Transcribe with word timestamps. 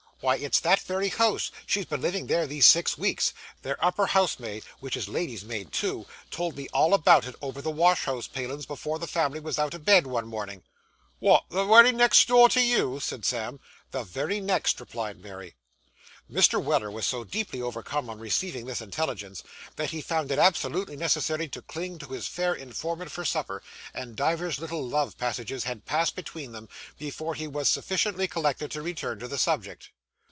'Why, 0.23 0.35
it's 0.35 0.59
that 0.59 0.79
very 0.81 1.09
house; 1.09 1.49
she's 1.65 1.87
been 1.87 2.01
living 2.03 2.27
there 2.27 2.45
these 2.45 2.67
six 2.67 2.95
weeks. 2.95 3.33
Their 3.63 3.83
upper 3.83 4.05
house 4.05 4.37
maid, 4.37 4.63
which 4.79 4.95
is 4.95 5.09
lady's 5.09 5.43
maid 5.43 5.71
too, 5.73 6.05
told 6.29 6.55
me 6.55 6.67
all 6.71 6.93
about 6.93 7.25
it 7.25 7.33
over 7.41 7.59
the 7.59 7.71
wash 7.71 8.03
house 8.03 8.27
palin's 8.27 8.67
before 8.67 8.99
the 8.99 9.07
family 9.07 9.39
was 9.39 9.57
out 9.57 9.73
of 9.73 9.83
bed, 9.83 10.05
one 10.05 10.27
mornin'.' 10.27 10.61
'Wot, 11.19 11.45
the 11.49 11.65
wery 11.65 11.91
next 11.91 12.27
door 12.27 12.49
to 12.49 12.61
you?' 12.61 12.99
said 12.99 13.25
Sam. 13.25 13.59
'The 13.89 14.03
very 14.03 14.39
next,' 14.39 14.79
replied 14.79 15.19
Mary. 15.19 15.55
Mr. 16.31 16.61
Weller 16.63 16.91
was 16.91 17.07
so 17.07 17.23
deeply 17.23 17.59
overcome 17.59 18.07
on 18.07 18.19
receiving 18.19 18.67
this 18.67 18.79
intelligence 18.79 19.41
that 19.75 19.89
he 19.89 20.01
found 20.03 20.29
it 20.31 20.37
absolutely 20.37 20.95
necessary 20.97 21.47
to 21.47 21.63
cling 21.63 21.97
to 21.97 22.13
his 22.13 22.27
fair 22.27 22.53
informant 22.53 23.09
for 23.11 23.25
support; 23.25 23.63
and 23.91 24.15
divers 24.15 24.59
little 24.59 24.87
love 24.87 25.17
passages 25.17 25.63
had 25.63 25.87
passed 25.87 26.15
between 26.15 26.51
them, 26.51 26.69
before 26.99 27.33
he 27.33 27.47
was 27.47 27.67
sufficiently 27.67 28.27
collected 28.27 28.69
to 28.69 28.83
return 28.83 29.17
to 29.17 29.27
the 29.27 29.39
subject. 29.39 29.89